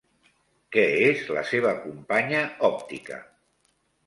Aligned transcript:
Què 0.75 0.85
és 1.09 1.21
la 1.35 1.43
seva 1.49 1.75
companya 1.83 2.41
òptica? 2.71 3.21